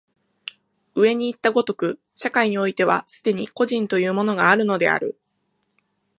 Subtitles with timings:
[0.95, 5.19] 上にいった如く、社会においては既に個人というものがあるのである。